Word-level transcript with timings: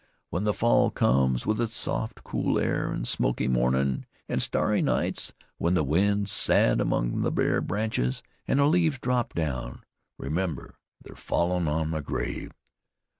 When 0.31 0.45
the 0.45 0.53
fall 0.55 0.89
comes 0.89 1.45
with 1.45 1.61
its 1.61 1.75
soft, 1.77 2.23
cool 2.23 2.57
air, 2.57 2.91
an' 2.91 3.05
smoky 3.05 3.47
mornin's 3.47 4.05
an' 4.27 4.39
starry 4.39 4.81
nights, 4.81 5.31
when 5.59 5.75
the 5.75 5.83
wind's 5.83 6.31
sad 6.31 6.81
among 6.81 7.21
the 7.21 7.31
bare 7.31 7.61
branches, 7.61 8.23
an' 8.47 8.57
the 8.57 8.65
leaves 8.65 8.97
drop 8.97 9.35
down, 9.35 9.83
remember 10.17 10.73
they're 11.03 11.15
fallin' 11.15 11.67
on 11.67 11.89
my 11.91 11.99
grave." 11.99 12.49